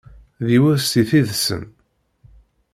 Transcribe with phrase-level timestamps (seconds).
[0.45, 1.63] D yiwet si tid-nsen.